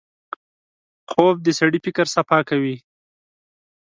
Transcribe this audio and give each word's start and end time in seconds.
خوب 1.11 1.35
د 1.45 1.47
سړي 1.59 1.79
فکر 1.85 2.05
صفا 2.15 2.39
کوي 2.49 2.75